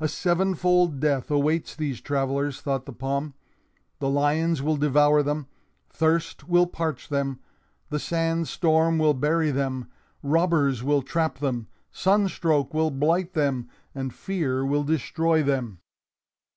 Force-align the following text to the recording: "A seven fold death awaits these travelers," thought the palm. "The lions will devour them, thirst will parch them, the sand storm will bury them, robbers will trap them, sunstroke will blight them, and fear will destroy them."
"A 0.00 0.08
seven 0.08 0.56
fold 0.56 0.98
death 0.98 1.30
awaits 1.30 1.76
these 1.76 2.00
travelers," 2.00 2.60
thought 2.60 2.84
the 2.84 2.92
palm. 2.92 3.34
"The 4.00 4.10
lions 4.10 4.60
will 4.60 4.76
devour 4.76 5.22
them, 5.22 5.46
thirst 5.88 6.48
will 6.48 6.66
parch 6.66 7.08
them, 7.08 7.38
the 7.88 8.00
sand 8.00 8.48
storm 8.48 8.98
will 8.98 9.14
bury 9.14 9.52
them, 9.52 9.86
robbers 10.20 10.82
will 10.82 11.02
trap 11.02 11.38
them, 11.38 11.68
sunstroke 11.92 12.74
will 12.74 12.90
blight 12.90 13.34
them, 13.34 13.68
and 13.94 14.12
fear 14.12 14.66
will 14.66 14.82
destroy 14.82 15.44
them." 15.44 15.78